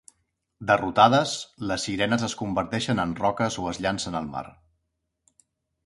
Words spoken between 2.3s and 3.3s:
converteixen en